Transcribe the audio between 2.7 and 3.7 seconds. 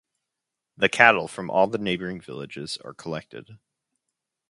are collected.